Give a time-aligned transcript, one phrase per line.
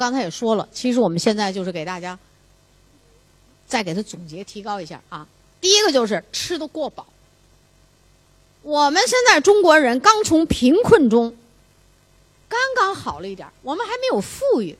[0.00, 2.18] 刚才也说了，其实我们现在就是给大家
[3.68, 5.28] 再给他总结提高一下啊。
[5.60, 7.06] 第一个就是吃的过饱。
[8.62, 11.36] 我们现在中国人刚从贫困中
[12.48, 14.74] 刚刚好了一点，我们还没有富裕，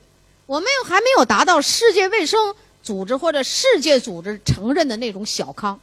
[0.47, 5.79] 我们又还没有达到世界卫生组织或者世界组织承认的那种小康。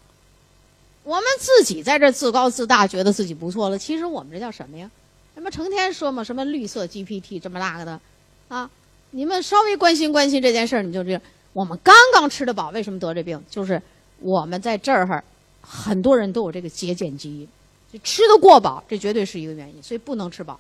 [1.05, 3.79] 我们自己在这自高自大，觉得自己不错了。
[3.79, 4.91] 其实我们这叫什么呀？
[5.35, 8.01] 什么成天说嘛，什么绿色 GPT 这么那个的，
[8.49, 8.69] 啊，
[9.11, 11.21] 你们稍微关心关心这件事儿，你就知道，
[11.53, 13.43] 我们刚刚吃得饱，为什么得这病？
[13.51, 13.81] 就是
[14.21, 15.25] 我们在这儿
[15.61, 17.49] 很多人都有这个节俭基因，
[17.93, 20.59] 就吃得过饱，这绝对是一个原因，所以不能吃饱。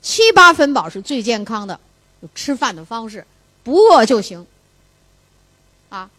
[0.00, 1.78] 七八分饱是最健康的
[2.34, 3.26] 吃饭的方式，
[3.62, 4.46] 不饿就行。
[5.88, 6.10] 啊，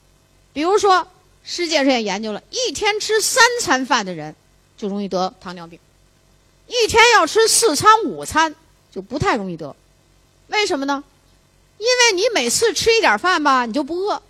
[0.54, 1.08] 比如说。
[1.42, 4.36] 世界上也研究了，一天吃三餐饭的人
[4.78, 5.80] 就容易得糖尿病，
[6.68, 8.54] 一天要吃四餐五餐
[8.92, 9.76] 就不太容易得。
[10.50, 11.04] 为什么呢？
[11.80, 14.22] 因为你每次吃一点饭吧，你就不饿，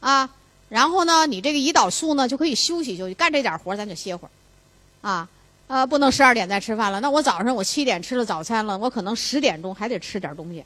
[0.00, 0.28] 啊，
[0.68, 5.28] 然后呢，你这个胰岛素呢就可以休息休息，干这点活咱就歇会儿，啊，
[5.68, 6.98] 呃，不能十二点再吃饭了。
[7.00, 10.64] 那我早上我七点吃了早餐了，我可能十点钟还得吃点东西，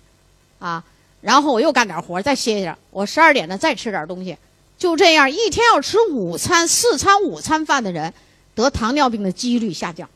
[0.59, 0.83] 啊，
[1.21, 4.39] 然后我又干点活再歇歇，我十二点呢再吃点东西。
[4.79, 8.13] 就这样，一天要吃午餐四餐午餐饭的人，
[8.55, 10.09] 得糖尿病的几率下降。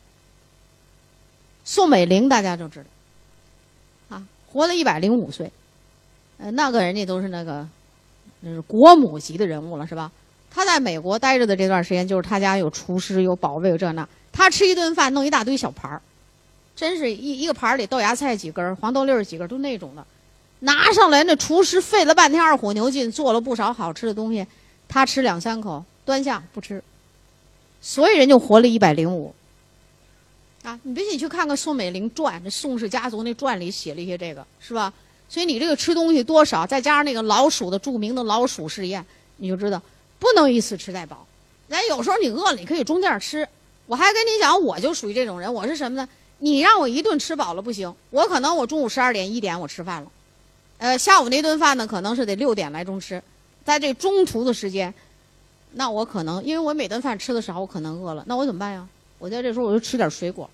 [1.65, 5.51] 宋美龄大家都知道，啊，活了一百零五岁，
[6.41, 7.67] 呃，那个人家都是那个，
[8.39, 10.11] 那是国母级的人物了，是吧？
[10.49, 16.01] 他在美国待着的这段时间，就是他家有厨师、有保卫、有这那，他吃一顿饭弄一大堆小盘儿，
[16.75, 20.05] 真是一一个盘儿里豆芽菜几根，黄豆粒儿几根，都那种的。
[20.61, 24.45] 拿上来，那厨师费了半天二虎牛劲，做了不少好吃的东西，
[24.87, 26.83] 他吃两三口，端下不吃，
[27.81, 29.33] 所以人就活了一百零五。
[30.63, 34.91] 啊，你别信，你去看看《宋美龄传》，这宋氏家族那传里写了一些这个，是吧？
[35.31, 39.05] 所以你这个吃东西多少，再加上那个老鼠的著名的老鼠试验，
[39.37, 39.81] 你就知道
[40.19, 41.25] 不能一次吃太饱。
[41.69, 43.47] 咱有时候你饿了，你可以中间吃。
[43.85, 46.09] 我还跟你讲，我就属于这种人，我是什么呢？
[46.39, 50.11] 你让我一顿吃饱了不行，我可能我中午十二点一点我吃饭了。
[50.79, 53.23] 呃，下午那顿饭呢，可能是得六点来钟吃，
[53.63, 54.93] 在这中途的时间，
[55.71, 58.85] 那我可能因为我每顿饭吃的少，我可能饿了，那我怎么办呀？
[59.17, 60.49] 我在这时候我就吃点水果，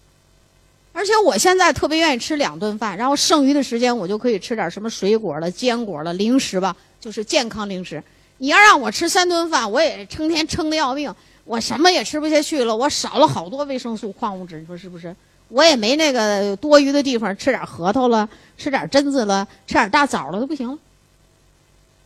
[0.98, 8.04] 而且我现在特别愿意吃两顿饭，然后剩余的时间我就可以吃点什么水果了、坚果了、零食吧，就是健康零食。
[8.40, 11.14] 你要让我吃三顿饭，我也成天撑得要命，
[11.46, 15.16] 我什么也吃不下去了，我少了好多维生素、矿物质，你说是不是？
[15.50, 18.28] 我也没那个多余的地方吃点核桃了，
[18.58, 20.76] 吃点榛子了，吃点大枣了都不行了，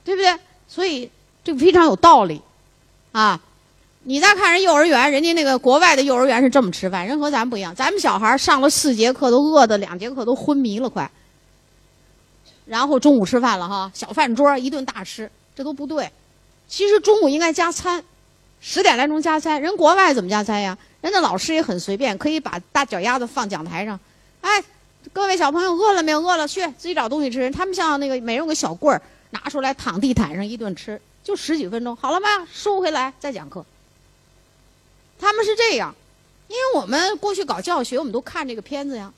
[0.04, 0.38] 对不对？
[0.68, 1.10] 所以
[1.46, 2.42] 这非常有道理，
[3.14, 3.40] 啊！
[4.04, 7.74] 你再看人幼儿园，人家那个国外的幼儿园是这么吃饭，人和咱不一样。
[7.76, 11.10] 咱们小孩上了四节课都饿的两节课都昏迷了快，
[12.66, 16.10] 然后中午吃饭了哈，小饭桌一顿大吃，这都不对。
[16.68, 18.04] 其实中午应该加餐，
[18.60, 19.62] 十点来钟加餐。
[19.62, 20.76] 人国外怎么加餐呀？
[21.02, 24.00] 人家老师也很随便，可以把大脚丫子放讲台上。
[24.42, 24.64] 哎，
[25.14, 26.20] 各位小朋友饿了没有？
[26.20, 27.52] 饿了去自己找东西吃。
[27.52, 32.28] 他们像那个每人个小棍儿，拿出来躺地毯上一顿吃，就十几分钟，好了吗？
[32.52, 33.64] 收回来再讲课。
[35.22, 35.96] 他们是这样，
[36.48, 39.14] 因为我们过去搞教学，我们都看这个片子呀，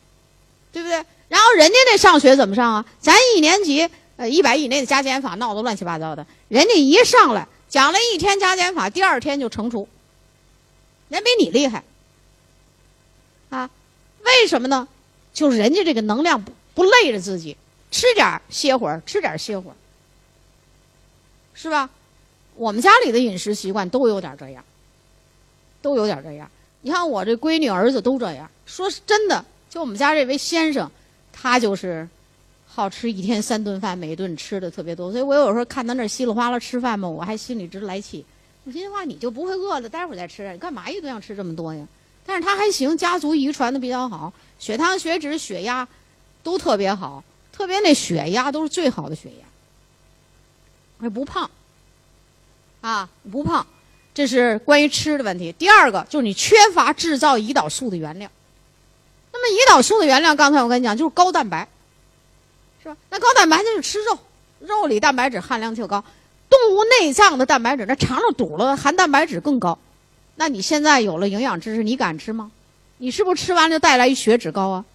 [0.71, 1.03] 对不对？
[1.29, 2.85] 然后人家那上学怎么上啊？
[2.99, 9.87] 咱一年级呃一百以内的加减法闹得乱七八糟的，人家一上来讲了一天加减法，第二天就乘除。
[11.09, 11.83] 人比你厉害，
[13.49, 13.69] 啊？
[14.23, 14.87] 为什么呢？
[15.33, 17.57] 就是人家这个能量不不累着自己，
[17.89, 19.75] 吃点歇会儿，吃点歇会儿，
[21.53, 21.89] 是吧？
[22.55, 24.63] 我们家里的饮食习惯都有点这样，
[25.83, 26.49] 都有点这样。
[26.81, 28.49] 你看我这闺女儿子都这样。
[28.65, 30.89] 说是真的，就我们家这位先生，
[31.31, 32.07] 他就是
[32.65, 35.11] 好吃一天三顿饭，每顿吃的特别多。
[35.11, 38.25] 所以我有时候看他那稀里哗啦吃饭嘛，我还心里直来气。
[38.63, 39.89] 我心话，你就不会饿了？
[39.89, 41.85] 待会儿再吃，你干嘛一顿要吃这么多呀？
[42.25, 45.85] 但是他还行，家族遗传的比较好，血糖、血脂、血压
[46.41, 47.21] 都特别好，
[47.51, 49.45] 特别那血压都是最好的血压，
[51.01, 51.51] 还不胖
[52.79, 53.67] 啊，不胖。
[54.13, 55.51] 这是关于吃的问题。
[55.57, 58.29] 第二个就是你缺乏制造胰岛素的原料。
[59.31, 61.67] 那么胰岛素的原料，刚才我跟你讲就是高蛋白，
[62.81, 62.97] 是吧？
[63.09, 64.19] 那高蛋白就是吃肉，
[64.59, 66.03] 肉里蛋白质含量就高。
[66.49, 69.79] 动物内脏的蛋白质，那肠子堵了，含蛋白质更高。
[70.35, 72.51] 那你现在有了营养知识，你敢吃吗？
[72.97, 74.85] 你是不是吃完了就带来一血脂高啊？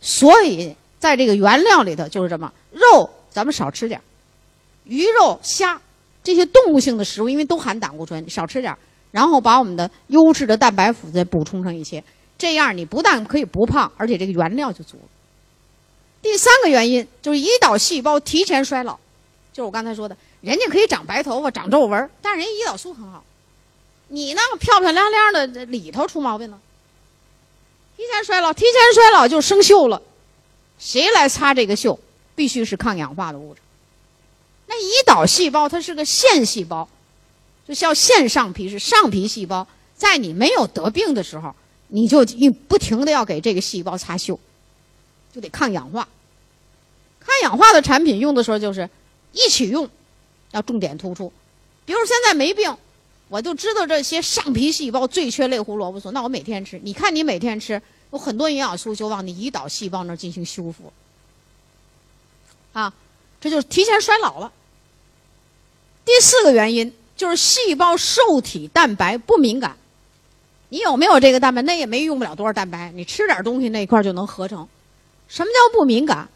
[0.00, 4.00] 所以在这个原料里头就是这么，肉咱们少吃点
[4.84, 5.80] 鱼肉、虾
[6.22, 8.76] 这些动物性的食物，因为都含胆固醇，少吃点
[9.10, 12.02] 然后把我们的优质的蛋白辅再补充上一些，
[12.38, 15.08] 这样你不但可以不胖，而且这个原料就足了。
[16.22, 18.94] 第三个原因就是胰岛细胞提前衰老，
[19.52, 23.24] 就是我刚才说的，人家可以长白头发、长皱纹，但是人家胰岛素很好。
[24.08, 26.58] 你那么漂漂亮亮的，里头出毛病了。
[27.96, 30.00] 提前衰老，提前衰老就生锈了。
[30.78, 31.98] 谁来擦这个锈？
[32.34, 33.60] 必须是抗氧化的物质。
[34.70, 36.88] 那胰岛细胞它是个腺细胞，
[37.66, 39.66] 就叫腺上皮，是上皮细胞。
[39.96, 41.52] 在你没有得病的时候，
[41.88, 44.38] 你就一不停的要给这个细胞擦锈，
[45.34, 46.08] 就得抗氧化。
[47.18, 48.88] 抗氧化的产品用的时候就是
[49.32, 49.90] 一起用，
[50.52, 51.32] 要重点突出。
[51.84, 52.74] 比如现在没病。
[53.28, 56.80] 我就知道这些上皮细胞最缺类胡萝卜素，那我每天吃。
[56.82, 57.80] 你看你每天吃，
[58.10, 60.92] 有很多营养素就往你胰岛细胞那儿进行修复。
[62.72, 62.92] 啊，
[63.40, 64.52] 这就是提前衰老了。
[66.10, 69.76] 第四个原因就是细胞受体蛋白不敏感。
[70.68, 71.62] 你有没有这个蛋白？
[71.62, 74.66] 那也没用不了多少蛋白，你吃点东西那一块就能合成。
[75.28, 76.28] 什么叫不敏感？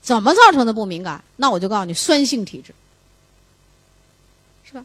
[0.00, 1.24] 怎么造成的不敏感？
[1.34, 2.72] 那我就告诉你，酸性体质，
[4.62, 4.84] 是吧？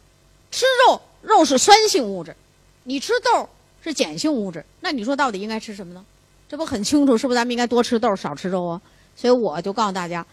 [0.49, 0.99] 吃肉。
[1.21, 2.35] 肉是酸性物质，
[2.83, 3.47] 你吃豆
[3.83, 6.03] 是碱性物质，那你说到底应该吃什么呢？
[6.49, 8.81] 这不很清楚，是不是咱们应该多吃豆，少吃肉啊？
[9.15, 10.25] 所以我就告诉大家，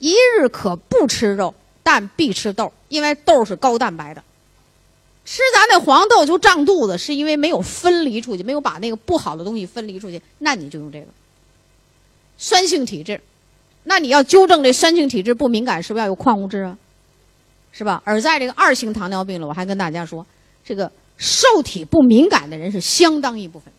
[0.00, 1.54] 一日可不吃肉，
[1.86, 4.20] 但必吃豆，因为豆是高蛋白的。
[5.24, 11.06] 吃咱那黄豆就胀肚子，是因为没有分离出去，没有把那个不好的东西分离出去，那你就用这个。
[12.36, 13.20] 酸性体质，
[13.84, 16.76] 那你要纠正这酸性体质不敏感，是不是要有矿物质啊？
[17.70, 18.02] 是吧？
[18.04, 20.26] 而在这个二型糖尿病了，我还跟大家说。
[20.64, 23.72] 这个受体不敏感的人是相当一部分。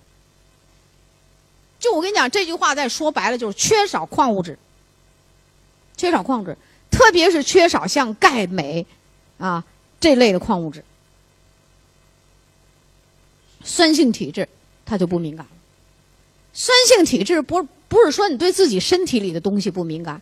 [1.77, 4.57] 就我跟你讲，这句话再说白了就是缺少矿物质，
[5.97, 6.57] 缺少矿物质，
[6.89, 8.85] 特别是缺少像钙、镁
[9.37, 9.63] 啊
[9.99, 10.83] 这类的矿物质。
[13.63, 14.47] 酸性体质
[14.85, 15.51] 它就不敏感了。
[16.53, 20.21] 酸性体质不不是说你对自己身体里的东西不敏感，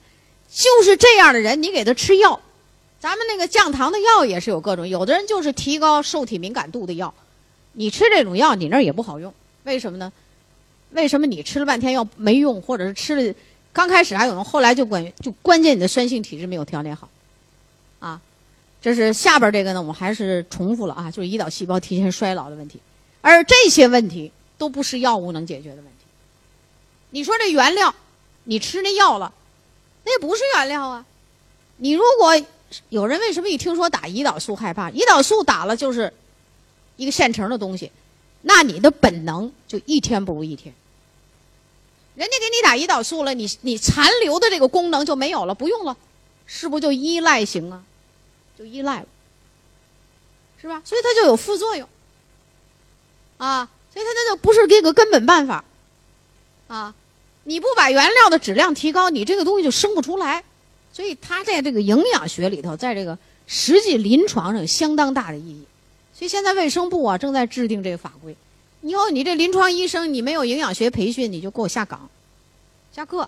[0.50, 2.40] 就是这样的人，你给他吃药。
[3.00, 7.14] 咱们那个降糖的药也是有各种，有的人就是提高受体敏感度的药，
[7.74, 9.32] 你吃这种药你那儿也不好用，
[9.64, 10.12] 为什么呢？
[10.92, 13.36] 为什么你吃了半天药没用，或者是吃了
[13.76, 17.10] 刚开始还有用，后来就关就关键你的酸性体质没有调理好，
[18.00, 18.22] 啊，
[18.82, 22.80] 这是下边这个呢，我们还是重复了啊，就是胰岛细胞提前衰老的问题，
[23.20, 26.06] 而这些问题都不是药物能解决的问题。
[27.10, 27.94] 你说这原料，
[28.46, 29.34] 你吃那药了，
[30.06, 31.06] 那也不是原料啊，
[31.78, 32.42] 你如果。
[32.90, 34.90] 有人为什么一听说打胰岛素害怕？
[34.90, 36.12] 胰岛素打了就是
[36.98, 37.90] 一个现成的东西，
[38.42, 40.74] 那你的本能就一天不如一天。
[42.16, 45.96] 人家给你打胰岛素了，你你残留的这个功能就没有了，不用了，
[46.46, 47.84] 是不就依赖型啊？
[48.58, 49.08] 就依赖了，
[50.62, 50.82] 是吧？
[50.86, 51.88] 所以它就有副作用
[53.38, 55.64] 啊，所以它那就不是这个根本办法
[56.68, 56.96] 啊！
[57.44, 60.44] 你不把原料的质量提高，你这个东西就生不出来。
[60.94, 65.66] 所以它在这个营养学里头，在这个实际临床上有相当大的意义。
[66.18, 68.36] 所以现在卫生部啊正在制定这个法规。
[68.88, 72.10] 以后你这临床医生，你没有营养学培训，你就给我下岗、
[72.94, 73.28] 下课，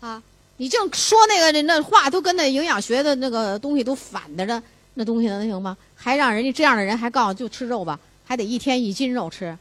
[0.00, 0.22] 啊！
[0.58, 4.62] 你净说那个那话，都跟那营养学的那个东西都反的呢，
[4.94, 5.76] 那东西能行吗？
[5.96, 9.56] 还让人家这样的人还告诉就吃肉吧，还得一天一斤肉吃，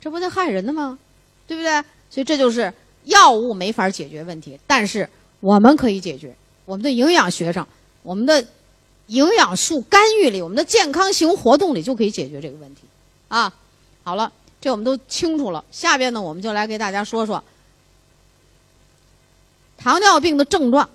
[0.00, 0.98] 这不得害人的吗？
[1.46, 1.82] 对不对？
[2.10, 2.72] 所以这就是
[3.04, 5.08] 药物没法解决问题，但是。
[5.40, 6.34] 我们可以解决
[6.64, 7.68] 我们的营养学上，
[8.02, 8.44] 我们的
[9.08, 12.80] 营养素干预里，我们的健康型活动里就可以解决这个问题，
[13.28, 13.52] 啊，
[14.06, 15.64] 好了，这我们都清楚了。
[15.72, 17.42] 下边呢，我们就来给大家说说
[19.76, 20.88] 糖尿病的症状。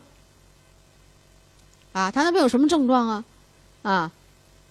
[1.92, 3.26] 啊，糖尿病有什么症状啊？
[3.82, 4.12] 啊，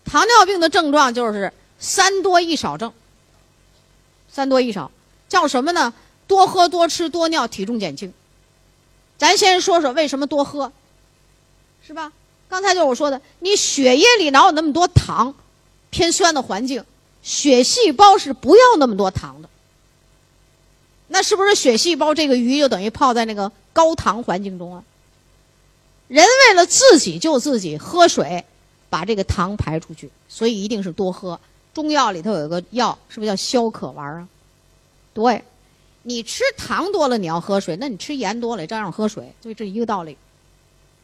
[0.06, 2.90] 糖尿病的症状就是三多一少症。
[4.32, 4.90] 三多一少
[5.28, 5.92] 叫什么呢？
[6.26, 8.10] 多喝、多吃、多尿，体重减轻。
[9.18, 10.72] 咱先说说为什么多喝，
[11.86, 12.10] 是吧？
[12.48, 15.34] 刚才就是我说的，你血液里哪有那么多糖？
[15.90, 16.82] 偏酸的环境，
[17.22, 19.48] 血细胞是不要那么多糖的。
[21.08, 24.84] 那是不是血细胞这个鱼就等于泡在那个高糖环境中啊？
[26.08, 28.44] 人为了自己救自己，喝水
[28.88, 31.38] 把这个糖排出去，所以一定是多喝。
[31.72, 34.28] 中药里头有一个药，是不是叫消渴丸啊？
[35.12, 35.42] 对。
[36.02, 39.34] 你吃糖多了，你要喝水；那你吃盐多了，照样喝水。
[39.42, 40.16] 所以这一个道理。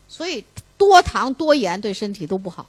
[0.09, 0.43] 所以
[0.79, 2.67] 多糖多盐对身体都不好。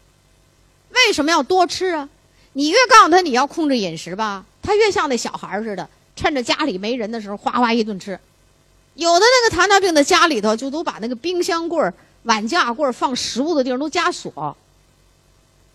[0.90, 2.10] 为什么要多吃啊？
[2.58, 8.20] 你越告诉他你要控制饮食吧，他越像那小孩似的，趁着家里没人的时候哗哗一顿吃。
[8.96, 11.80] 有的那个糖尿病的家里头就都把那个冰箱柜、
[12.24, 14.58] 碗架柜放食物的地方都加锁。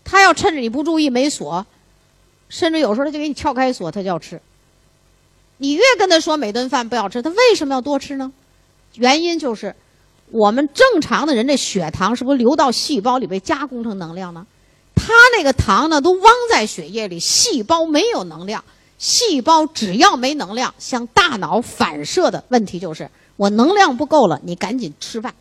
[0.03, 1.65] 他要趁着你不注意没锁，
[2.49, 4.41] 甚至有时候他就给你撬开锁，他就要吃。
[5.59, 8.29] 你越跟他说每顿饭不要吃，他为什么要多吃呢？
[8.95, 9.73] 原因就是
[10.31, 14.45] 我们正常的人的血糖是不是流到细胞里被加工成能量呢？
[14.95, 18.63] 它那个糖呢都汪在血液里，细胞没有能量。
[18.99, 25.33] 细胞只要没能量，向大脑反射的问题就是我能量不够了，你赶紧吃饭。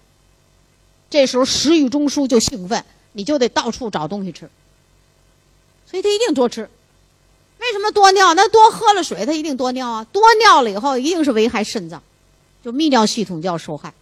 [1.09, 4.51] 这时候食欲中枢就兴奋，你就得到处找东西吃。
[5.89, 6.69] 所以他一定多吃。
[7.61, 8.35] 为什么多尿？
[8.35, 10.05] 那多喝了水，他一定多尿啊！
[10.11, 12.03] 多尿了以后，一定是危害肾脏，
[12.65, 13.95] 就泌尿系统就要受害。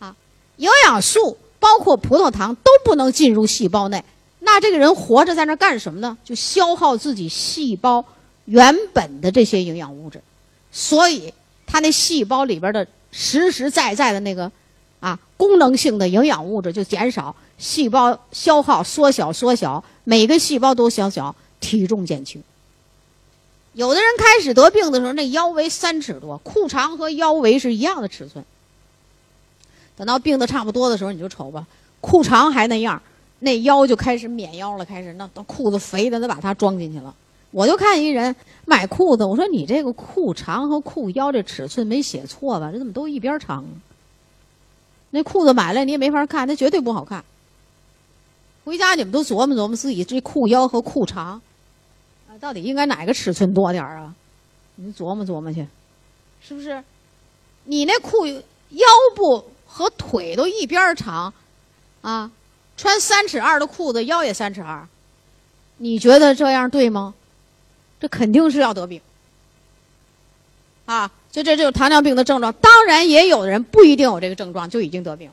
[0.00, 0.14] 啊，
[0.56, 4.04] 营养素包括葡萄糖都不能进入细胞内，
[4.44, 6.16] 那这个人活着在那干什么呢？
[6.22, 8.04] 就消耗自己细胞。
[8.46, 10.20] 原本的这些营养物质，
[10.70, 11.32] 所以
[11.66, 14.52] 他那细胞里边的实实在在的那个
[15.00, 22.42] 啊功能性的营养物质就减少，细胞消耗缩小缩小，每个细胞都小小，体重减轻。
[23.72, 28.44] 有的人开始得病的时候，那腰围三尺多，裤长和腰围是一样的尺寸。
[29.96, 31.66] 等到病的差不多的时候，你就瞅吧，
[32.02, 33.02] 裤长还那样，
[33.44, 37.14] 那腰就开始免腰了，开始那裤子肥的都把它装进去了。
[37.50, 38.34] 我就看一人
[38.64, 42.72] 买裤子，我说你这个裤长和裤腰这尺寸没写错吧？
[42.72, 43.64] 这怎么都一边长？
[45.10, 47.24] 那裤子买来你也没法看，那绝对不好看。
[48.64, 51.40] 回家你们都琢磨琢磨自己这裤腰和裤长，
[52.28, 54.14] 啊，到底应该哪个尺寸多点啊？
[54.76, 55.66] 你琢磨琢磨去，
[56.40, 56.82] 是不是？
[57.64, 61.32] 你那裤腰部和腿都一边长，
[62.00, 62.30] 啊，
[62.76, 64.86] 穿三尺二的裤子，腰也三尺二，
[65.78, 67.14] 你觉得这样对吗？
[68.00, 69.00] 这肯定是要得病，
[70.84, 72.52] 啊，就这就是糖尿病的症状。
[72.54, 75.30] 当然，也有的人不一定有这个症状就已经得病。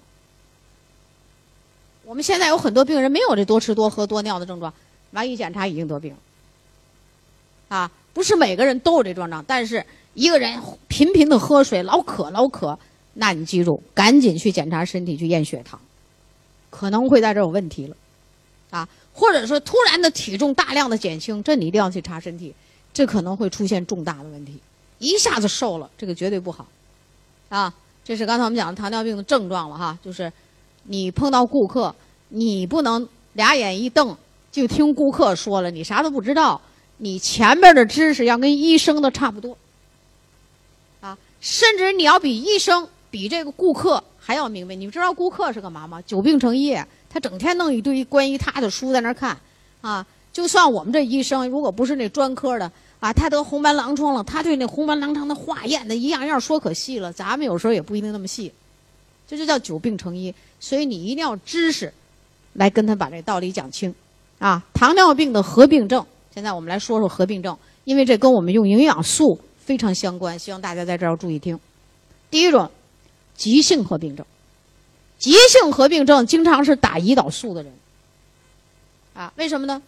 [2.05, 4.73] 我们现在有很多病人没有这多吃多喝多尿的症状，
[5.11, 6.15] 完一检查已经得病。
[7.67, 10.57] 啊，不是每个人都有这症状，但是一个人
[10.87, 12.77] 频频的喝水，老渴老渴，
[13.15, 15.79] 那你记住，赶紧去检查身体去验血糖，
[16.71, 17.95] 可能会在这有问题了，
[18.71, 18.89] 啊。
[19.13, 22.55] 或者说突然的体重大量的减轻，这你一定要去查身体，
[22.93, 24.57] 这可能会出现重大的问题。
[24.99, 26.65] 一下子瘦了，这个绝对不好，
[27.49, 27.71] 啊，
[28.05, 30.31] 这是刚才我们讲的糖尿病的症状了哈，就是
[30.83, 31.93] 你碰到顾客，
[32.29, 34.15] 你不能俩眼一瞪
[34.49, 36.59] 就听顾客说了，你啥都不知道，
[36.97, 39.57] 你前面的知识要跟医生的差不多，
[41.01, 44.75] 啊，甚至你要比医生比这个顾客还要明白。
[44.75, 45.99] 你们知道顾客是干嘛吗？
[46.03, 46.77] 久病成医。
[47.09, 49.37] 他整天弄一堆关于他的书在那儿看，
[49.81, 58.49] 啊，就算我们这医生，如果不是那专科的，啊，他得红斑狼疮了，他对那红斑狼疮的化验的一样样说可细了，咱们有时候也不一定那么细，
[59.27, 60.33] 这就叫久病成医。
[60.61, 61.91] 所以你一定要知识，
[62.53, 63.93] 来跟他把这道理讲清，
[64.39, 71.59] 啊，糖尿病的合并症，现在我们来说说合并症，因为这跟我们用营养素非常相关，希望大家在这儿要注意听。
[72.29, 72.71] 第一种，
[73.41, 74.23] 急性合并症。
[75.17, 77.73] 急性合并症经常是打胰岛素的人，
[79.15, 79.81] 啊，为什么呢？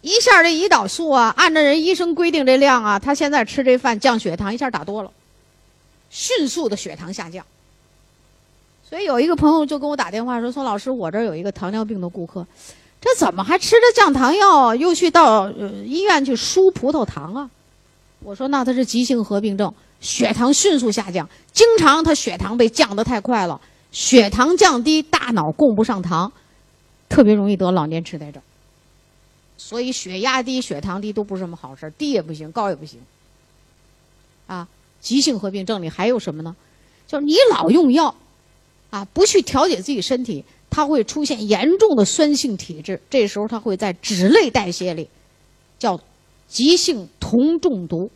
[0.00, 5.10] 一下这胰岛素啊，按照人医生规定这量啊，他现在吃这饭降血糖，一下打多了，
[6.10, 7.44] 迅速的血糖下降。
[8.88, 12.46] 所以有一个朋友就跟我打电话说：“宋老师，我这有一个糖尿病的顾客，
[13.00, 15.50] 这怎么还吃着降糖药，又去到
[15.86, 17.50] 医院去输葡萄糖啊？”
[18.20, 23.58] 我说：“那他是急性合并症，血糖迅速下降，经常他血糖被降得太快了。”
[23.92, 26.32] 血糖降低，大脑供不上糖，
[27.10, 28.42] 特别容易得老年痴呆症。
[29.58, 32.98] 所以血压低、血糖低都不是什么好事低也不行，高也不行。
[34.46, 34.66] 啊，
[35.00, 36.56] 急性合并症里还有什么呢？
[37.06, 38.14] 就是你老用药，
[38.88, 42.98] 啊，不去调节自己身体，它会出现严重的酸性体质。
[43.10, 45.06] 这时候它会在脂类代谢里，
[45.78, 46.00] 叫
[46.48, 48.10] 急性铜中毒。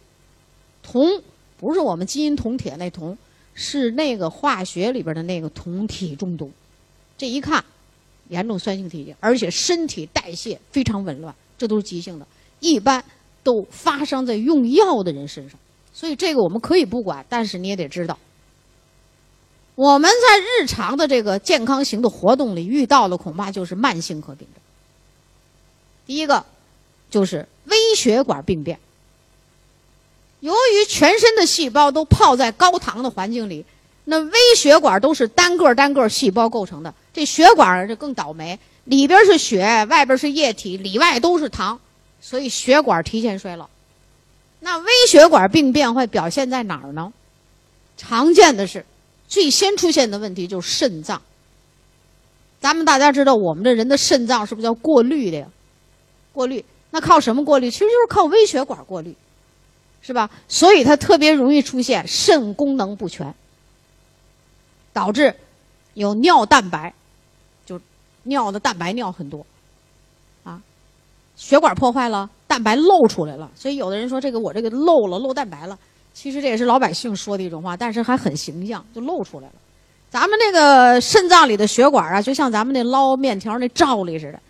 [0.83, 1.23] 铜
[1.59, 3.17] 不是我们金银铜铁那铜。
[3.59, 6.53] 是那个化学里边的那个酮体中毒，
[7.17, 7.65] 这一看，
[8.29, 12.27] 严重酸性体质，而且身体代谢非常紊乱，这都是急性的，
[12.61, 13.03] 一般
[13.43, 15.59] 都发生在用药的人身上。
[15.95, 18.19] 所以这个我们可以不管，但是你也得知道，
[19.75, 24.63] 我们在日常的这个健康型的活动里遇到的，恐怕就是慢性合并症。
[26.07, 26.45] 第一个
[27.09, 28.79] 就是微血管病变。
[30.47, 33.65] 由于全身的细胞都泡在高糖的环境里，
[34.05, 36.95] 那微血管都是单个单个细胞构成的。
[37.13, 41.77] 这血管就更倒霉，里边是血，外边是液体，里外都是糖，
[42.21, 43.69] 所以血管提前衰老。
[44.61, 47.13] 那微血管病变会表现在哪儿呢？
[47.97, 48.87] 常见的是，
[49.27, 51.21] 最先出现的问题就是肾脏。
[52.61, 55.49] 咱们大家知道，我们这人的肾脏是不是叫过滤的呀？
[56.33, 57.69] 过滤，那靠什么过滤？
[57.69, 59.13] 其实就是靠微血管过滤。
[60.07, 60.31] 是吧？
[60.47, 63.35] 所以它特别容易出现肾功能不全，
[64.93, 65.35] 导致
[65.95, 66.95] 有尿蛋白，
[67.67, 67.81] 就
[68.23, 69.45] 尿的蛋白尿很多，
[70.45, 70.63] 啊，
[71.37, 73.51] 血管破坏了，蛋白漏出来了。
[73.57, 75.77] 所以有的人说这个我这个漏了，漏蛋白了。
[76.15, 79.55] 其实这也是老百姓说的一种话，但是还很形象，就露出来了。
[80.09, 84.41] 咱们那个肾脏里的血管啊，就像咱们那捞面条那罩里似的，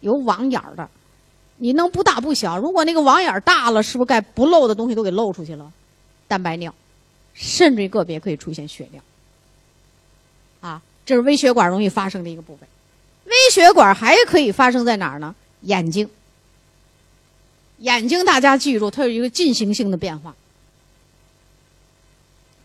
[0.00, 0.86] 有网眼儿的。
[1.62, 2.56] 你能不大不小？
[2.56, 5.70] 如果那个网眼大了，是不是该不漏的东西都给漏出去了？
[6.26, 6.74] 蛋白尿，
[7.34, 9.02] 甚至于个别可以出现血尿。
[10.62, 12.66] 啊，这是微血管容易发生的一个部分。
[13.26, 15.34] 微血管还可以发生在哪儿呢？
[15.62, 16.08] 眼睛。
[17.80, 20.34] 眼睛大家记住，它有一个进行性的变化。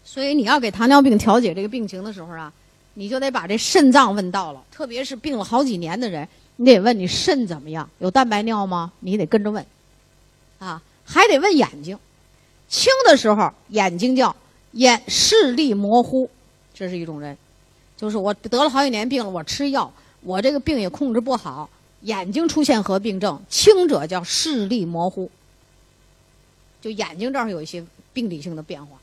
[0.05, 2.51] 所以你要给糖尿病调节这个病情的时候啊，
[2.93, 4.63] 你就得把这肾脏问到了。
[4.71, 6.25] 特别是病了好几年的人，
[6.57, 8.91] 你得问你肾怎么样，有蛋白尿吗？
[9.01, 9.65] 你得跟着问，
[10.59, 11.97] 啊，还得问眼睛。
[12.67, 14.35] 轻的时候眼睛叫
[14.71, 16.29] 眼视力模糊，
[16.73, 17.37] 这是一种人，
[17.95, 21.69] 就是我得了好几年病了，我吃药，我这个病也控制不好，
[22.01, 25.29] 眼睛出现合并症，轻者叫视力模糊，
[26.81, 28.97] 就眼睛这儿有一些病理性的变化。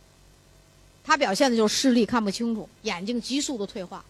[1.04, 4.04] 它表现的就是视力看不清楚，眼睛急速的退化。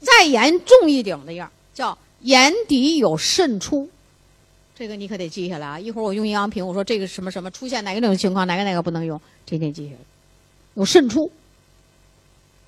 [0.00, 3.88] 再严重一点的样叫眼底有渗出，
[4.76, 5.80] 这个你可得记下来啊！
[5.80, 9.98] 一会儿我用营养品，我说这个什么什么出现哪个哪种情况，哪个哪个不能用，这得记下来。
[10.74, 11.32] 有渗出，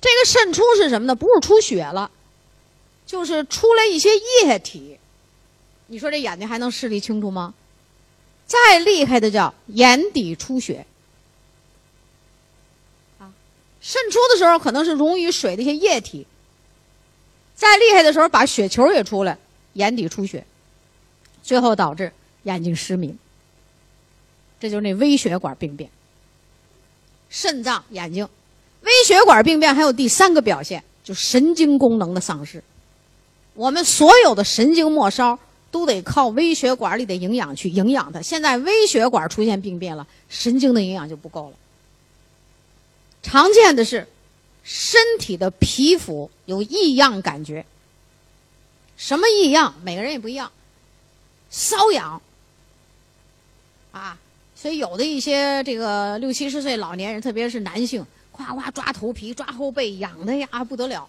[0.01, 1.13] 这个渗出是什么呢？
[1.13, 2.09] 不是出血了，
[3.05, 4.97] 就是出来一些液体。
[5.85, 7.53] 你说这眼睛还能视力清楚吗？
[8.47, 10.87] 再厉害的叫眼底出血。
[13.79, 16.25] 渗出的时候可能是溶于水的一些液体，
[17.55, 19.37] 再厉害的时候把血球也出来，
[19.73, 20.45] 眼底出血，
[21.41, 22.11] 最后导致
[22.43, 23.17] 眼睛失明。
[24.59, 25.89] 这就是那微血管病变。
[27.29, 28.27] 肾脏、眼睛、
[28.81, 32.63] 微血管病变还有第三个表现，就神经功能的丧失。
[33.55, 35.37] 我们所有的神经末梢
[35.71, 38.21] 都得靠微血管里的营养去营养它。
[38.21, 41.53] 现在微血管出现病变了，神经的营养就不够了。
[43.21, 44.07] 常见的是，
[44.63, 47.65] 身体的皮肤有异样感觉。
[48.95, 49.73] 什么异样？
[49.83, 50.49] 每个人也不一样。
[51.51, 52.21] 瘙痒，
[53.91, 54.17] 啊，
[54.55, 61.07] 所以有的一些这个六七十岁老年人，特别是男性，夸夸抓头皮、抓后背，痒的呀不得了。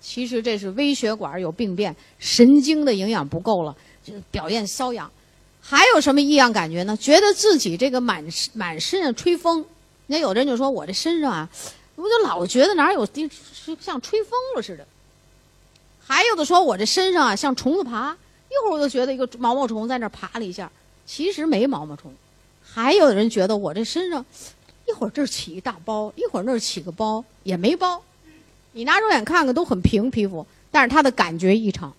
[0.00, 5.10] 其实这是微血管有病变，神经的营养不够了，就表现瘙痒。
[5.60, 6.96] 还有什么异样感觉呢？
[6.96, 9.64] 觉得自己这个满满身上吹风。
[10.06, 11.48] 那有的人就说：“我这身上啊，
[11.96, 13.06] 我就老觉得哪有
[13.80, 14.86] 像吹风了似的。”
[16.04, 18.16] 还有的说：“我这身上啊，像虫子爬，
[18.48, 20.70] 一会儿我就觉得一个毛毛虫在那爬了一下，
[21.06, 22.12] 其实没毛毛虫。”
[22.64, 24.24] 还有的人觉得我这身上
[24.88, 28.02] 一会儿这起一大包，一会儿那儿起个包，也没包。
[28.72, 31.94] 你拿肉眼看看都很平皮肤，但是他的感觉异常，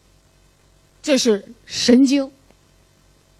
[1.01, 2.31] 这是神经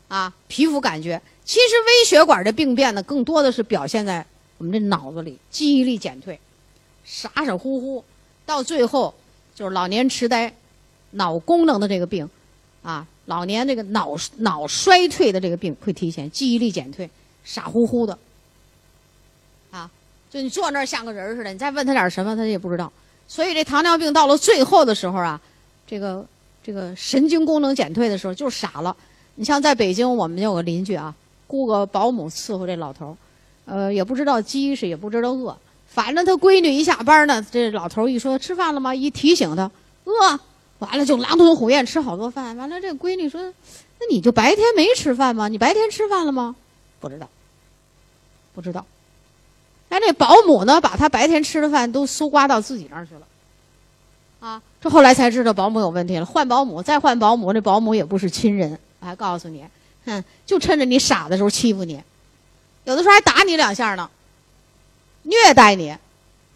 [0.08, 1.22] 啊，皮肤感觉。
[1.44, 4.26] 其实微血管的病变呢，更多的是表现在。
[4.58, 6.40] 我们这脑子里记忆力减退，
[7.04, 8.04] 傻傻乎乎，
[8.46, 9.14] 到最后
[9.54, 10.54] 就是老年痴呆、
[11.12, 12.30] 脑功能的这个病，
[12.82, 17.10] 啊，老年这个脑脑衰退的这个病会提前，记忆力减退，
[17.44, 18.18] 傻乎乎的，
[19.72, 19.90] 啊，
[20.30, 22.92] 就你坐那儿像个人似的，你再问他点什么，他也不知道。
[23.28, 25.40] 所以这糖尿病到了最后的时候啊，
[25.88, 26.26] 这个
[26.64, 28.96] 这个神经功能减退的时候就傻了。
[29.36, 31.14] 你像在北京，我们有个邻居啊，
[31.48, 33.18] 雇个保姆伺候这老头。
[33.66, 38.94] 呃，也不知道饥是，也不知道饿，反正他闺女一下班呢，这老头一说吃饭了吗？
[38.94, 39.70] 一提醒他
[40.06, 40.40] 饿，
[40.80, 42.58] 完了就狼吞虎咽吃好多饭。
[42.58, 43.42] 完了，这闺女说
[44.00, 45.48] ：“那你就白天没吃饭吗？
[45.48, 46.56] 你白天吃饭了吗？”
[47.00, 47.28] 不知道，
[48.54, 48.86] 不知道。
[49.90, 53.22] 哎，这保姆呢，把他白天吃的饭都搜刮到自己那儿去了。
[54.40, 58.78] 啊，这后来才知道保姆有问题了，换保姆，再换保姆，这保姆也不是亲人。
[59.00, 59.64] 我还告诉你，
[60.06, 62.02] 哼，就趁着你傻的时候欺负你。
[62.86, 64.10] 有的时候还打你两下呢，
[65.24, 65.96] 虐待你。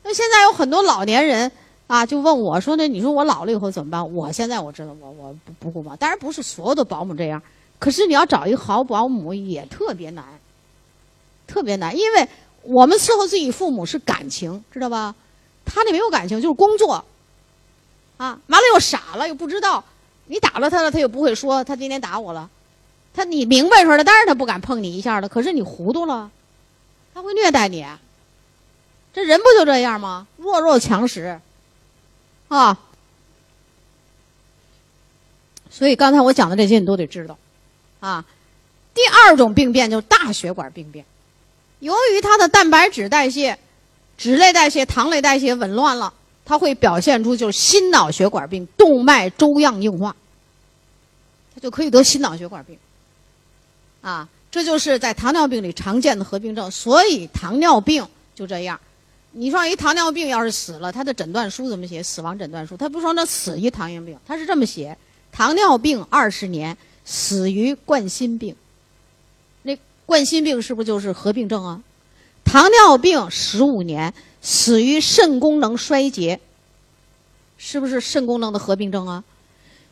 [0.04, 1.52] 那现在有很多老年人
[1.88, 5.96] 啊，就问我说：“那你说我老了以后怎么办？”我现在我知道，我我不不顾嘛。
[5.96, 7.42] 当然不是所有的保姆这样，
[7.80, 10.24] 可是你要找一个好保姆也特别难，
[11.46, 11.98] 特别难。
[11.98, 12.28] 因为
[12.62, 15.16] 我们伺候自己父母是感情，知道吧？
[15.66, 17.04] 他那没有感情，就是工作。
[18.18, 19.84] 啊，完了又傻了，又不知道
[20.26, 22.50] 你打了他了，他又不会说他今天打我了。
[23.18, 25.28] 他你明白说的，当然他不敢碰你一下了。
[25.28, 26.30] 可是你糊涂了，
[27.16, 27.84] 他会虐待你。
[29.12, 30.28] 这人不就这样吗？
[30.38, 31.40] 弱肉强食，
[32.48, 32.80] 啊！
[35.72, 37.36] 所以刚才我讲的这些你都得知道，
[38.02, 38.24] 啊。
[38.94, 41.04] 第二种病变就是大血管病变，
[41.80, 43.58] 由于它的蛋白质代谢、
[44.16, 46.14] 脂类代谢、糖类代谢紊乱了，
[46.46, 50.16] 它会表现出就是心脑血管病、动脉粥样硬化，
[51.56, 52.78] 它就可以得心脑血管病。
[54.02, 56.70] 啊，这就是在糖尿病里常见的合并症。
[56.72, 58.06] 所以糖尿病
[58.36, 58.80] 就这样。
[59.32, 62.02] 你说一糖尿病要是死了，他的诊断书怎么写？
[62.02, 64.98] 死亡诊断书，他不说那死于糖尿病，他是这么写：
[65.32, 68.56] 糖尿病二十年，死于冠心病。
[69.62, 71.82] 那冠心病是不是就是合并症啊？
[72.44, 76.40] 糖尿病十五年，死于肾功能衰竭，
[77.58, 79.24] 是不是肾功能的合并症啊？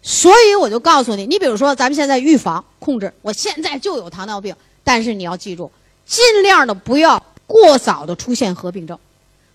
[0.08, 5.72] 所以我就告诉你，你比如说咱们现在预防控制，我现在就有糖尿病，但是你要记住，
[6.06, 8.96] 尽量的不要过早的出现合并症。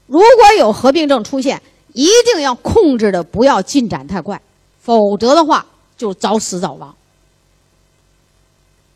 [0.09, 4.43] 如果有合并症出现，一定要控制的不要进展太快，
[4.83, 5.65] 否则的话
[5.97, 6.93] 就早死早亡。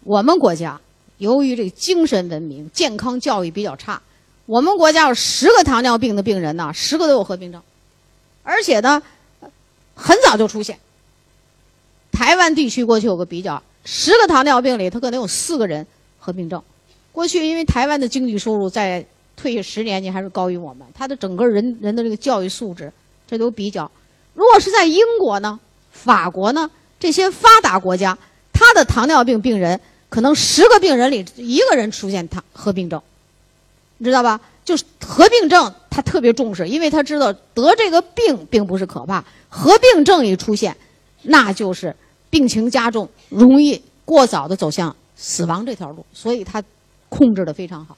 [0.03, 0.81] 我们国家
[1.19, 4.03] 由于这精神文明、健康教育比较差，
[4.47, 7.63] 我们国家有十个糖尿病的病人呢，十个都有合并症，
[8.43, 9.01] 而且呢，
[9.95, 10.77] 很早就出现。
[12.15, 15.87] 台湾地区过去有个比较，十个糖尿病里，他可能有四个人
[16.19, 16.63] 合并症。
[17.13, 19.05] 过去因为台湾的经济收入在。
[19.37, 20.87] 退役十年，你还是高于我们。
[20.95, 22.91] 他的整个人人的这个教育素质，
[23.27, 23.91] 这都比较。
[24.33, 25.59] 如果是在英国呢、
[25.91, 28.17] 法国呢这些发达国家，
[28.53, 33.03] 他的糖尿病病人可能十个病人里一个人出现糖合并症，
[33.99, 34.41] 你知道吧？
[34.65, 40.77] 就是合并症他特别重视，因为他知道得这个病并不是可怕，合并症一出现，
[41.23, 41.95] 那就是
[42.35, 46.61] 病情加重，容易过早的走向死亡这条路，所以他
[47.09, 47.97] 控制的非常好。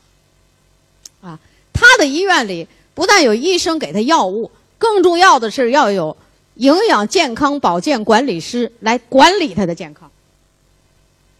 [1.22, 1.40] 啊，
[1.72, 6.14] 他的医院里不但有医生给他药物，更重要的是要有
[6.56, 10.10] 营养健康保健管理师来管理他的健康，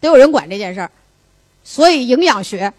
[0.01, 0.91] 得有人管这件事儿。
[1.63, 2.73] 所以营养学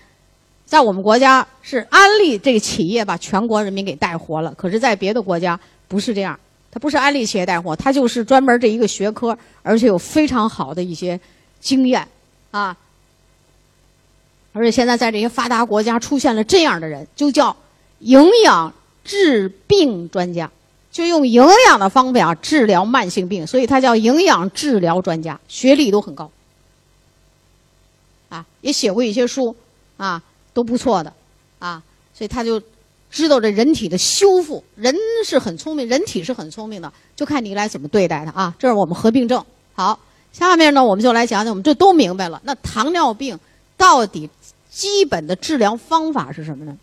[0.66, 6.40] 在我们国家是安利这个企业把全国人民给带活了，可是，在别的国家不是这样，
[6.80, 11.20] 不是安利企业带货，它就是专门这一个学科，而且有非常好的一些
[11.60, 12.08] 经验
[12.52, 12.76] 啊。
[14.54, 17.56] 而且现在在这些发达国家出现了这样的人，就叫
[18.00, 20.50] 营养治病专家，
[20.92, 26.32] 就用营养的方法治疗慢性病，所以他叫营养治疗专家，学历都很高，
[28.30, 29.56] 啊，也写过一些书，
[29.98, 30.22] 啊，
[30.54, 31.14] 都不错的，
[31.60, 31.84] 啊，
[32.16, 32.60] 所以他就
[33.10, 38.56] 知道这人体的修复，人是很聪明，人体是很聪明的，就看你来怎么对待它啊。
[38.60, 39.44] 这是我们合并症。
[39.74, 40.00] 好，
[40.32, 43.40] 下面呢，我们就来讲讲，我们这都明白了，那糖尿病
[43.76, 44.30] 到底？
[44.70, 46.78] 基本的治疗方法是什么呢？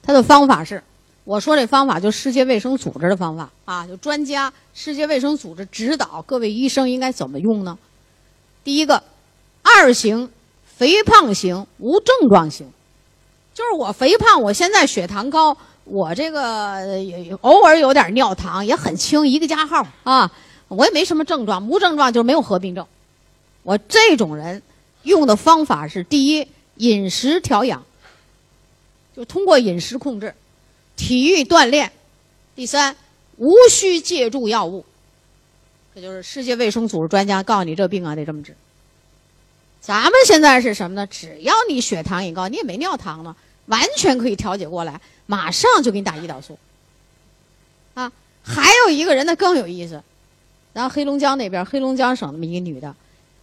[0.00, 0.80] 它的方法是，
[1.24, 7.76] 我说这方法就世界卫生组织的方法啊，就专家世界卫生组织指导各位医生应该怎么用呢？
[8.62, 9.02] 第一个，
[9.62, 10.30] 二型
[10.64, 12.70] 肥胖型无症状型，
[13.54, 20.30] 就是我肥胖，我现在血糖高，我这个也偶尔有点尿糖也很轻，一个加号啊，
[20.68, 22.86] 我也没什么症状，无症状就是没有合并症，
[23.62, 24.62] 我这种人。
[25.02, 27.82] 用的方法是：第一，饮食调养，
[29.16, 30.28] 就通过饮食控制；
[30.94, 31.90] 体育锻炼。
[32.54, 32.94] 第三，
[33.38, 34.84] 无需借助药物。
[35.94, 38.54] 这就是世界卫生组织专家告诉你，这病啊得这么治。
[39.80, 41.06] 咱们现在是什么呢？
[41.06, 43.34] 只要你血糖一高，你也没尿糖呢，
[43.66, 46.58] 完全可以调节过来，马上就给你打胰岛素。
[47.94, 48.12] 啊，
[48.42, 50.02] 还有一个人，那更有意思。
[50.72, 52.94] 然后黑龙江那边，黑龙江省那么一个女的，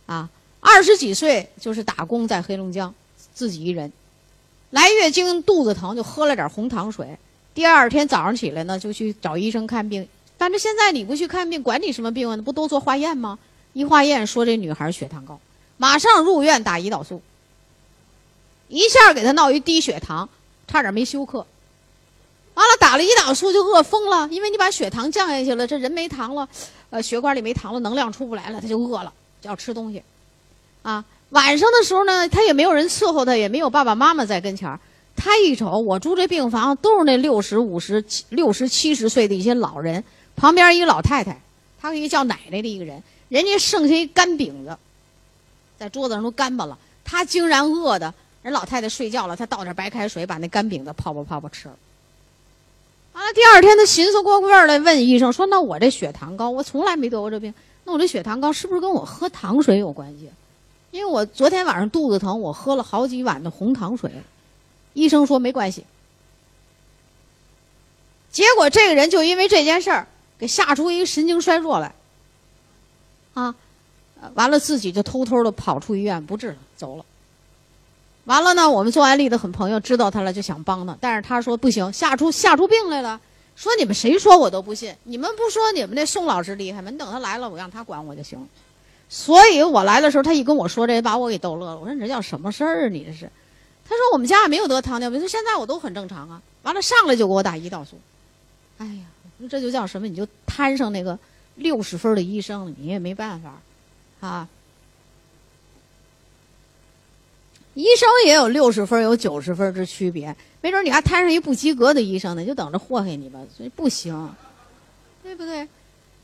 [0.05, 0.29] 啊。
[0.59, 2.93] 二十几岁就是打工在黑龙江，
[3.33, 3.93] 自己一人，
[4.71, 7.17] 来月经肚子疼就喝了点红糖水，
[7.53, 10.05] 第二天早上起来呢就去找医生看病。
[10.37, 12.35] 但是现在你不去看病，管你什么病啊？
[12.37, 13.37] 不都做化验吗？
[13.73, 15.39] 一化验说这女孩血糖高，
[15.77, 17.21] 马上入院打胰岛素，
[18.67, 20.27] 一下给他闹一低血糖，
[20.67, 21.45] 差点没休克。
[22.55, 26.49] 完了打了胰岛素就饿疯了，因为你把血糖降下去了，这人没糖了，
[26.89, 30.01] 呃，血管里没糖了，能量出不来了，他就饿了，就要吃东西。
[30.81, 34.79] 啊，晚上的时候呢，他也没有人伺候他，也没有爸爸妈妈在跟前儿。
[35.15, 40.03] 他一瞅，我住这病房都是那六十五十、六十七十岁的一些老人，
[40.35, 41.39] 旁边一个老太太，
[41.79, 44.77] 他一个叫奶奶的一个人，人家剩下一干饼子，
[45.77, 46.77] 在桌子上都干巴了。
[47.03, 51.75] 他竟然饿的，人老太太睡觉了，他倒点白开水，把那干饼子泡泡泡泡吃了。
[53.13, 57.53] 完了，第二天他寻思过味儿来，问医生说：“那我这血糖高，我从来没得过这病，
[57.85, 60.29] 那我这血糖高是不是跟我喝糖水有关系？”
[60.91, 64.11] 因为我昨天晚上肚子疼，我喝了好几碗的红糖水，
[64.93, 65.85] 医生说没关系。
[68.31, 71.93] 结果这个人就因为这件事儿给吓出一神经衰弱来，
[73.33, 73.55] 啊，
[74.33, 77.05] 完了自己就偷偷的跑出医院不治了，走了。
[78.25, 83.19] 完了呢，我们做安利的很朋友知道他了，就想帮他，但是他说不行，吓出吓出病来了，
[83.55, 86.89] 说你们谁说我都不信，你们不说你们那宋老师厉害吗？
[86.91, 88.37] 你等他来了，我让他管我就行。
[89.07, 91.79] 所以我来的时候，他一跟我说这，把我给逗乐了。
[91.79, 92.89] 我说你这叫什么事儿啊？
[92.89, 93.31] 你这是？
[93.87, 96.41] 他说我们家也没有得糖尿病，说现在我都很正常啊。
[96.63, 97.97] 完了上来就给我打胰岛素。
[98.79, 99.05] 哎呀，
[99.49, 100.05] 这就叫什么？
[100.05, 101.17] 你就摊上那个
[101.55, 103.53] 六十分的医生，你也没办法
[104.19, 104.47] 啊。
[107.73, 113.39] 医生也有六十分，有九十分之区别，没准你还摊上一不及格的医生呢，就等着祸害你吧。
[113.55, 114.33] 所以不行，
[115.21, 115.67] 对不对？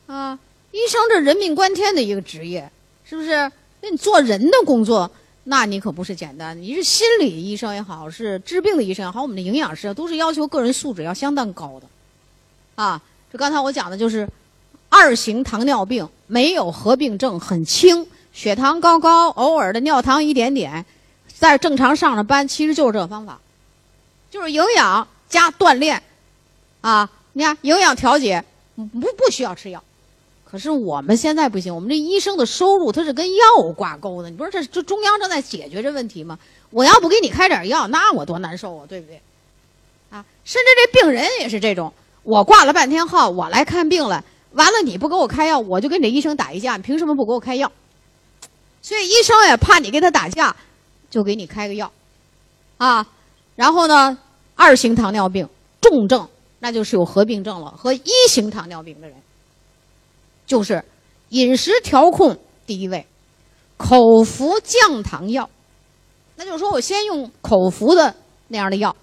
[0.07, 0.39] 啊，
[0.71, 2.71] 医生这人命关天的一个职业，
[3.05, 3.29] 是不是？
[3.81, 5.11] 那你做人的工作，
[5.43, 6.59] 那你可不是简单。
[6.59, 11.85] 你是心理医生也好，是治病的医生也好，我们的营养师都是要求个人素质要相当高的。
[12.75, 12.99] 啊，
[13.31, 14.27] 这刚才我讲的就是
[14.93, 20.85] 二型糖尿病，没有合并症，很轻，血糖高高，偶尔的尿糖一点点。
[21.33, 23.39] 在正常上着班，其实就是这个方法，
[24.29, 26.03] 就是营养加锻炼，
[26.81, 28.83] 啊，你看营养调节不
[29.17, 29.83] 不需要吃药，
[30.45, 36.37] 可是我们现在不行，我们这医生的收入它是跟药挂钩的，你不是这这中央正在解决这问题吗？
[36.69, 39.19] 我要不给你开点药，那我多难受啊，对不对？
[40.11, 44.23] 啊，甚至这病人也是这种，我挂了半天号，我来看病了，
[44.53, 47.71] 完了你不给我开药，我就跟这医生打一架，你凭什么不给我开药？
[48.81, 50.55] 所以医生也怕你跟他打架。
[51.09, 51.91] 就给你开个药，
[52.77, 53.05] 啊，
[53.55, 54.17] 然后呢，
[54.55, 55.47] 二型糖尿病
[55.79, 59.15] 重症那就是有合并症了，和一型糖尿病的人，
[60.47, 60.83] 就是
[61.29, 62.35] 饮食调控
[62.65, 63.05] 第一位，
[63.77, 65.47] 口服降糖药，
[66.35, 68.15] 那就是说我先用口服的
[68.47, 68.95] 那样的药，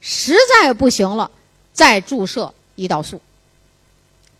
[0.00, 1.28] 实在不行了
[1.72, 3.20] 再注射胰岛素，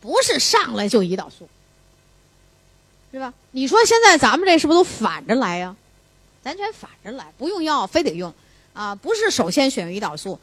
[0.01, 1.49] 不是上来就胰岛素，
[3.13, 3.33] 是吧？
[3.51, 5.77] 你说现在咱们这是不是都反着来呀？
[6.43, 8.33] 咱全反着来，不用药非得用，
[8.73, 10.39] 啊，不是首先选胰岛素，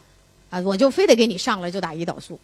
[0.52, 2.40] 啊，我就非得给你上来就打胰岛素，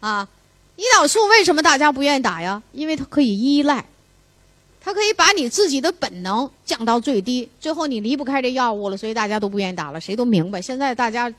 [0.00, 0.28] 啊，
[0.76, 2.60] 胰岛素为什么大家不愿意打呀？
[2.72, 3.86] 因为它可以依赖，
[4.80, 10.00] 它可以把你自己的本能降到最低，最后你离不开这药物了，所以大家都不愿意打了。
[10.00, 11.32] 谁都明白，现在大家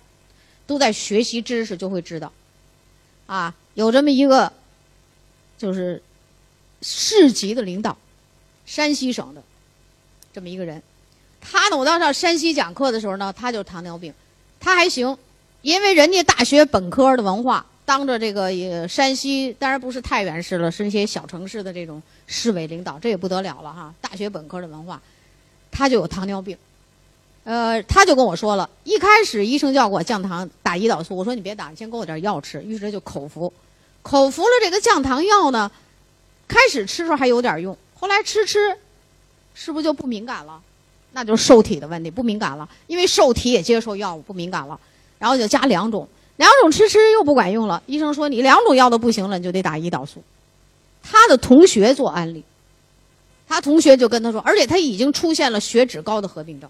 [0.65, 2.31] 都在学习知识，就会知道，
[3.25, 4.53] 啊，有这么一个
[5.57, 6.01] 就是
[6.81, 7.97] 市级的领导，
[8.65, 9.41] 山西省的
[10.31, 10.81] 这么一个人。
[11.39, 14.13] 他呢，我当上山西讲课的时候呢，他就糖尿病，
[14.59, 15.17] 他还行，
[15.61, 23.93] 因为人家大学本科的文化，当着这个也山西，当然不是太原市了，是一些小城市的这种市委领导，这也不得了了哈。
[24.01, 25.01] 大学本科的文化，
[25.71, 26.57] 他就有糖尿病，
[27.45, 33.53] 呃，他就跟我说了，一开始医生叫我降糖打胰岛素，我说你别打，你先给我点药吃，于是就口服，
[34.07, 35.69] 口服了这个降糖药呢，
[36.47, 38.73] 开始吃时候还有点用，后来吃吃，
[39.53, 40.61] 是不是就不敏感了？
[41.11, 44.79] 那就是受体的问题，不敏感了，因为受体也接受药物，不敏感了，
[45.19, 47.83] 然后就加两种，两种吃吃又不管用了。
[47.85, 50.23] 医生说你两种药都不行了，你就得打胰岛素。
[51.03, 52.41] 他的同学做安利，
[53.45, 56.69] 他同学就跟他说，而且他已经出现了血脂高的合并症，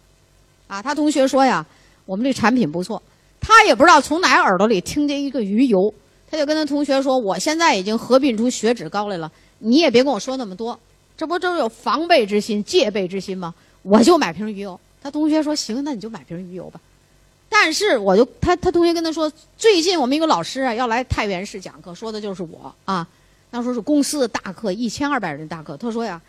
[0.68, 1.64] 啊，他同学说呀，
[2.06, 3.02] 我们这产品不错，
[3.40, 5.94] 他也不知道从哪耳朵里听见一个鱼油，
[6.30, 10.78] 他就跟他同学说，我现在已经合并出血脂高来了，你也别跟我说那么多，
[11.16, 13.54] 这不都有防备之心、戒备之心吗？
[13.82, 16.80] 我就买瓶鱼油，他同学说行，那你就买瓶鱼油吧。
[17.50, 23.08] 但是我就他他同学跟他说，最近我们一个老师啊要来太原市讲课，说的就是我啊。
[23.50, 25.78] 那时候是公司的大课，一千二百人大课。
[25.78, 26.22] 他说呀，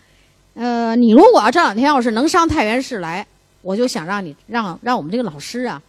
[0.54, 3.26] 呃，你如果要这两天要是能上太原市来，
[3.60, 5.82] 我就想让你让让我们这个老师啊，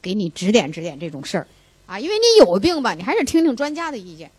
[0.00, 1.46] 给你指点指点这种事儿
[1.90, 4.30] 啊，因为你有病吧，你还是听听专家的意见。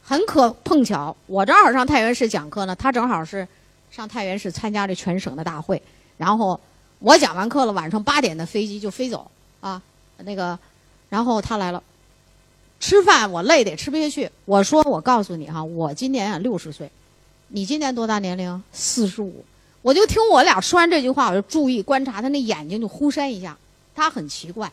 [0.00, 3.46] 很可碰巧，我正好上太原市讲课呢，他正好是
[3.90, 5.82] 上太原市参加这全省的大会。
[6.16, 6.60] 然后
[7.00, 9.82] 我讲完课了，晚上八点的飞机就飞走啊，
[10.18, 10.56] 那个，
[11.08, 11.82] 然后他来了，
[12.78, 14.30] 吃饭我累得吃不下去。
[14.44, 16.88] 我说我告诉你哈，我今年啊六十岁，
[17.48, 18.62] 你今年多大年龄？
[18.72, 19.44] 四十五。
[19.82, 23.58] 我就听我俩说完这句话，我就注意观察他那眼睛就忽闪一下，
[23.96, 24.70] 他很奇怪，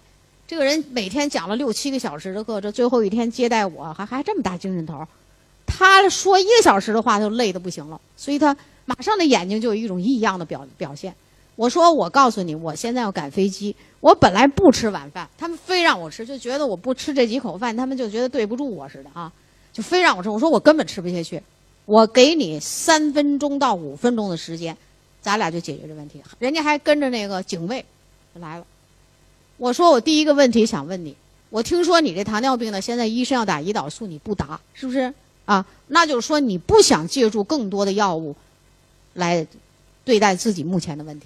[0.48, 5.06] 这个人每天讲了六七个小时的课，这最后一天接待我还还这么大精神头，
[5.66, 8.56] 他说一个小时的话就累得不行了，所以他
[8.86, 11.14] 马上的眼睛就有一种异样的表表现。
[11.58, 13.76] 我说，我告诉你，我现在要赶飞机。
[14.00, 19.30] 我本来不吃晚饭，他们非让我吃，就觉得我不吃这几口饭，他们就觉得对不住我似的啊，
[19.74, 20.30] 就非让我吃。
[20.30, 21.42] 我说我根本吃不下去。
[21.86, 24.78] 我给你三分钟到五分钟的时间，
[25.20, 26.22] 咱俩就解决这问题。
[26.40, 27.84] 人家还跟着那个警卫
[28.36, 28.66] 来了。
[29.58, 31.16] 我说我第一个问题想问你，
[31.50, 35.14] 我听说你这糖尿病呢，现在医生要打胰岛素，你不打，是不是
[35.46, 35.66] 啊？
[35.88, 38.36] 那就是说你不想借助更多的药物
[39.14, 39.46] 来
[40.06, 41.26] 对待自己目前的问题。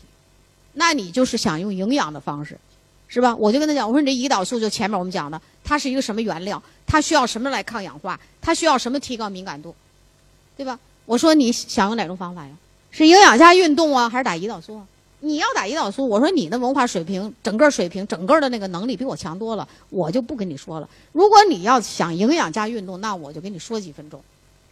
[0.74, 2.58] 那你就是想用营养的方式，
[3.10, 3.36] 是吧？
[3.36, 6.62] 我就跟他讲，我说你这胰岛素就前面我们讲的，它是一个什么原料？
[6.88, 8.17] 它需要什么来抗氧化？
[8.39, 9.76] 它需要什么提高敏感度？
[10.56, 10.80] 对吧？
[11.06, 12.52] 我说你想用哪种方法呀？
[12.91, 14.88] 是营养加运动啊，还是打胰岛素啊？
[15.22, 20.90] 你要打胰岛素，我说你的文化水平、整个水平、整个的那个能力比我强多了，我就不跟你说了。
[21.12, 24.22] 如果你要想营养加运动，那我就跟你说几分钟。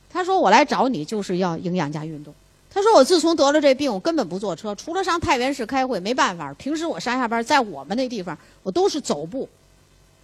[0.10, 2.34] 他说我来找你就是要营养加运动。
[2.72, 6.54] 他说：“我自从得了这病，我根本不坐车，除了上太原市开会，没办法。
[6.54, 9.50] 平时我上下班在我们那地方，我都是走步、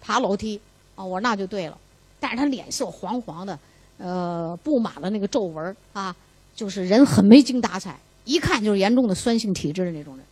[0.00, 0.60] 爬楼梯。
[0.94, 1.76] 啊，我说那就对了。
[2.20, 3.58] 但是他脸色黄黄的，
[3.98, 6.14] 呃，布满了那个皱纹啊，
[6.54, 10.26] 就是人很没精打采，一看就是严重的酸性体质的那种人。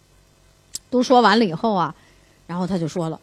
[0.90, 1.94] 都说完了以后啊，
[2.46, 3.18] 然后他就说了，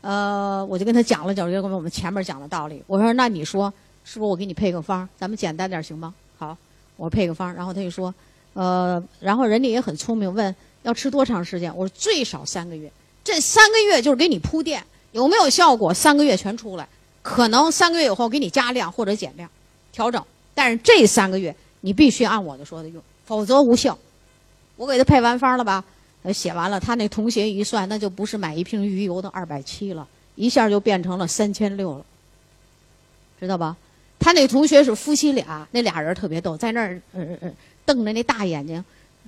[0.00, 2.82] 呃，我就跟他讲了讲，就跟我们前面讲的道理。
[2.86, 3.70] 我说那你说
[4.04, 6.14] 是不是我给你配个方，咱们简单点行吗？
[6.38, 6.56] 好，
[6.96, 7.52] 我配个方。
[7.52, 8.14] 然后他就说。”
[8.54, 11.74] 呃，然后人家也很聪明，问要吃多长时间？
[11.74, 12.92] 我说最少三个月。
[13.24, 15.94] 这三个月就是给你铺垫，有没有效果？
[15.94, 16.86] 三个月全出来，
[17.22, 19.48] 可能三个月以后给你加量或者减量，
[19.90, 20.22] 调整。
[20.52, 23.98] 但是这三个月你必须按我的说的用，否则无效。
[24.76, 25.84] 我给他配完方了吧？
[26.32, 32.04] 写完了，他那同学一算，那就不是买一瓶鱼油的二百七了，一下就变成了三千六了，
[33.40, 33.76] 知道吧？
[34.18, 37.52] 他那同学是夫妻俩，那俩人特别逗，在那儿，呃呃。
[37.84, 38.82] 瞪着那大眼睛，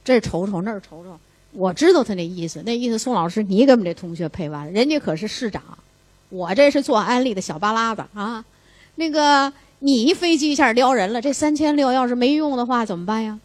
[0.05, 1.19] 这瞅瞅那儿瞅瞅，
[1.51, 5.61] 我知道他那意思，那意思宋老师你给我们这同学配完了，人家可是市长，
[6.29, 8.45] 我这是做安利的小巴拉子啊，
[8.95, 13.37] 那个你一飞机一下撩人了，这三千六要是没用的话怎么办呀？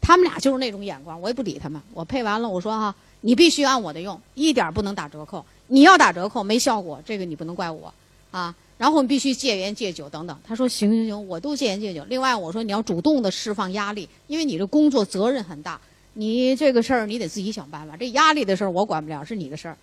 [0.00, 7.92] 他们俩就是那种眼光，我也不理他们，我配完了我说哈，你必须按我的用，一点不能打折扣，你要打折扣没效果，这个你不能怪我
[8.30, 8.54] 啊。
[8.78, 10.34] 然后必须戒烟戒酒等等。
[10.42, 12.02] 他说行行行，我都戒烟戒酒。
[12.08, 15.78] 另外我说你要主动的释放压力，因为你的工作责任很大，
[16.14, 17.94] 你这个事儿你得自己想办法。
[17.94, 19.76] 这压力的事儿我管不了，是你的事儿。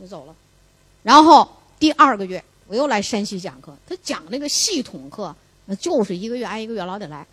[0.00, 0.34] 就走了。
[1.04, 5.32] 然后第二个月我又来山西讲课，他讲那个系统课，
[5.66, 7.24] 那就是一个月挨一个月老得来。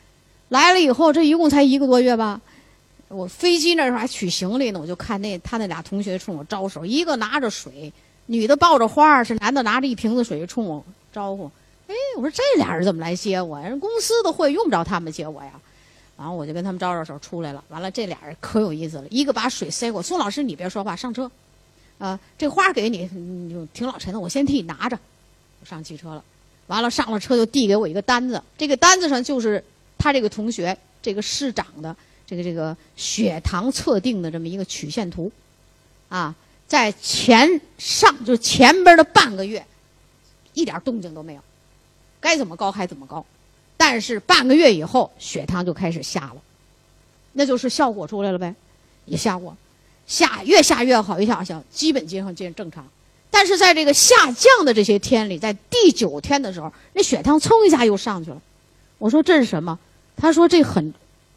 [0.52, 2.42] 来了以后这一共才一个多月吧。
[3.08, 7.92] 我飞机那时候还取行李呢，我就看那他那俩同学冲我招手，一个拿着水。
[8.26, 10.84] 女的抱着花是男的拿着一瓶子水冲我
[11.14, 11.50] 招呼。
[11.88, 13.70] 哎，我说这俩人怎么来接我呀？
[13.70, 15.52] 人公司的会用不着他们接我呀。
[16.18, 17.64] 然后我就跟他们招招手出来了。
[17.70, 19.06] 完了，这俩人可有意思了。
[19.10, 21.32] 一个把水塞过，宋老师你别说话，上车。
[21.98, 25.00] 啊，这花给你，你挺老沉的，我先替你拿着。
[25.64, 26.24] 上汽车了。
[26.68, 28.42] 完了，上了车就递给我一个单子。
[28.58, 29.64] 这个单子上就是
[30.02, 35.32] 他这个同学这个市长的这个这个血糖测定的这么一个曲线图，
[36.10, 36.34] 啊。
[36.68, 39.62] 在前上就前边的半个月，
[40.54, 41.42] 一点动静都没有，
[42.22, 43.26] 该怎么高还怎么高，
[43.76, 46.38] 但是半个月以后血糖就开始下了，
[47.34, 48.56] 那就是效果出来了呗，
[49.04, 49.58] 也下过，
[50.08, 52.88] 下越下越好，越下越下基本接上见正常，
[53.30, 58.42] 但是在这个下降的这些天里，在第九天的时候，那血糖噌一下又上去了，
[58.98, 59.78] 我说这是什么？
[60.16, 60.94] 他说这很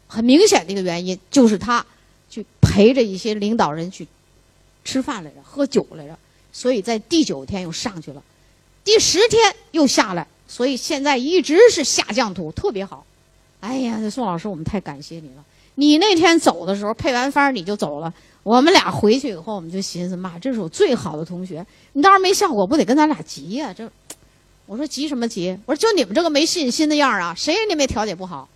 [0.07, 1.85] 很明显的一个原因就是他
[2.29, 4.07] 去陪着一些领导人去。
[4.87, 6.15] 吃饭来着，喝酒来着，
[6.53, 8.21] 所以在第九天又上去了，
[8.83, 13.03] 第十天又下来，所以现在一直是下降图，特别好。
[13.61, 15.43] 哎呀，宋老师，我们太感谢你了。
[15.73, 23.73] 你那天走的时候配完方你就走了，我们俩回去以后我们就寻思，妈，这是我最好的同学，你当时没效果，不得跟咱俩急呀？
[23.73, 23.91] 这，
[24.67, 25.57] 我说急什么急？
[25.65, 28.47] 我说就你们这个没信心的样啊，谁人家没调解不好？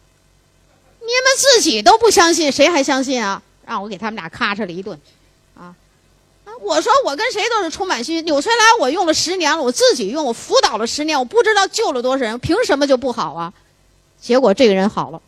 [1.10, 3.42] 你们自己都不相信，谁还相信啊？
[3.66, 5.00] 让我给他们俩咔嚓了一顿。
[5.56, 5.76] 啊
[6.62, 8.26] 我说我跟谁都是充满信心。
[8.26, 13.52] 纽崔莱我用了十年了，我自己用，我辅导了十年，我不知道救了多少人，凭什么就不好啊？
[14.20, 15.22] 结果这个人好了，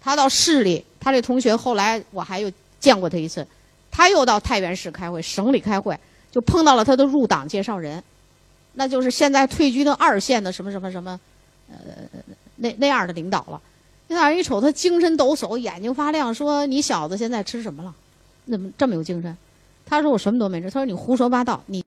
[0.00, 3.46] 他到市里，他这同学后来我还有见过他一次，
[3.90, 5.98] 他又到太原市开会，省里开会，
[6.30, 8.02] 就碰到了他的入党介绍人，
[8.74, 11.18] 那就是现在退居的二线的什么什么什么，
[11.70, 11.76] 呃，
[12.56, 13.60] 那那样的领导了。
[14.08, 17.94] 那俩人一瞅他精神抖擞，眼睛发亮，说你小子现在吃什么了？
[18.46, 19.36] 怎么这么有精神？
[19.86, 20.70] 他说我什么都没吃。
[20.70, 21.84] 他说你胡说八道，你。